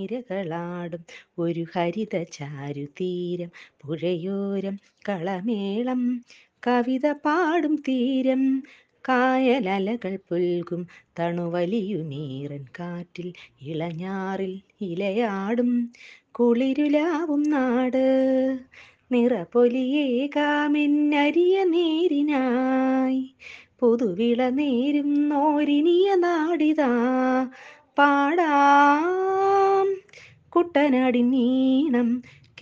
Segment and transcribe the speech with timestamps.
[0.00, 1.04] നിരകളാടും
[1.38, 3.50] ഒരു ഹരിത ചാരുതീരം
[3.82, 6.24] പുഴയോരം കളമേളം.
[6.66, 8.62] കവിത പാടും തീരം
[9.08, 10.86] കായലലകൾ പുൽകും.
[11.18, 13.32] തണുവലിയുമീറൻ കാറ്റിൽ
[13.62, 15.92] ഇളഞ്ഞാറിൽ ഇലയാടും.
[16.30, 18.04] കുളിരുലാവും നാട്
[19.12, 23.34] നിറപൊലിയേകാമെന്നരിയ നേരിനായി.
[23.80, 26.90] പുതുവിള നേരും നോരിനിയ നാടിതാ.
[27.98, 29.29] പാടാം.
[30.56, 32.08] കുട്ടനാടിനീണം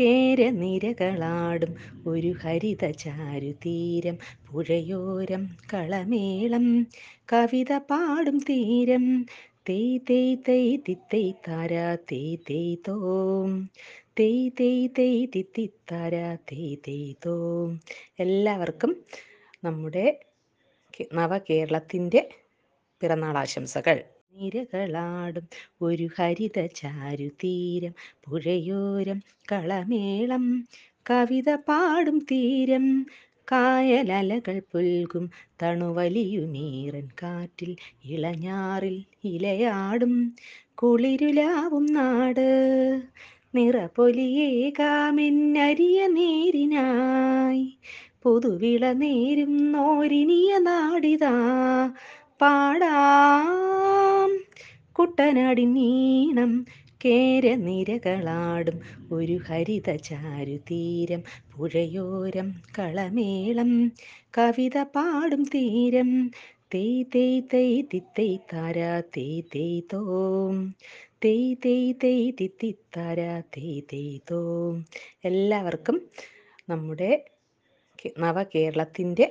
[0.01, 1.73] കേരനിരകളാടും
[2.07, 6.67] ഒരു ഹരിത ചാരുതീരം പുഴയോരം കളമേളം
[7.33, 9.05] കവിത പാടും തീരം.
[9.69, 11.73] തെയ് തെയ് തെയ് തിത്തൈ താര
[12.11, 13.51] തെയ് തെയ് തോം.
[14.21, 16.15] തെയ് തെയ് തെയ് താര
[16.49, 17.71] തെയ് തെയ് തോം.
[18.21, 18.93] എല്ലാവർക്കും
[19.65, 20.07] നമ്മുടെ
[21.15, 22.21] നവകേരളത്തിന്റെ
[23.03, 23.99] പിറന്നാൾ ആശംസകൾ.
[24.41, 25.49] നിരകളാടും
[25.83, 27.93] ഒരു ഹരിത ചാരുതീരം
[28.25, 30.69] പുഴയോരം കളമേളം.
[31.11, 33.07] കവിത പാടും തീരം
[33.53, 35.31] കായലലകൾ പുൽകും.
[35.63, 40.37] തണുവലിയുമീറൻ കാറ്റിൽ ഇളഞ്ഞാറിൽ ഇലയാടും.
[40.75, 42.49] കുളിരുലാവും നാട്
[43.55, 47.79] നിറപൊലിയേകാമെന്നരിയ നേരിനായി.
[48.23, 51.91] പുതുവിള നേരും നോരിനിയ നാടിതാ.
[52.41, 53.68] പാടാം
[54.99, 56.67] കുട്ടനാടിനീണം
[57.05, 58.79] കേരനിരകളാടും
[59.13, 63.73] ഒരു ഹരിത ചാരുതീരം പുഴയോരം കളമേളം
[64.39, 66.11] കവിത പാടും തീരം
[66.75, 68.79] തെയ് തെയ് തെയ് തിത്തൈ താര
[69.17, 70.57] തെയ് തെയ് തോം
[71.25, 74.75] തെയ് തെയ് തെയ് താരാ തെയ് തെയ് തോം
[75.25, 75.99] എല്ലാവർക്കും
[76.69, 77.11] നമ്മുടെ
[78.19, 79.27] നവകേരളത്തിന്റെ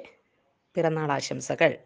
[0.76, 1.78] പിറന്നാൾ ആശംസകൾ.